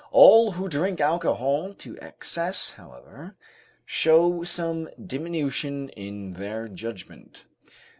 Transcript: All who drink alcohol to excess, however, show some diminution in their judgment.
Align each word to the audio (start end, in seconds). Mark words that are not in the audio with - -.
All 0.11 0.53
who 0.53 0.67
drink 0.67 0.99
alcohol 0.99 1.75
to 1.75 1.95
excess, 2.01 2.71
however, 2.71 3.35
show 3.85 4.43
some 4.43 4.89
diminution 5.05 5.89
in 5.89 6.33
their 6.33 6.67
judgment. 6.67 7.45